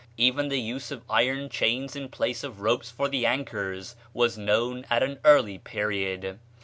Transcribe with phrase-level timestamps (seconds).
[0.17, 4.83] Even the use of iron chains in place of ropes for the anchors was known
[4.89, 6.39] at an early period.